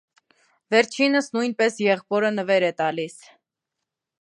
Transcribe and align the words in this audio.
Վերջինս 0.75 1.27
նույնպես 1.35 1.77
եղբորը 1.87 2.33
նվեր 2.39 2.67
է 2.71 2.73
տալիս։ 2.81 3.19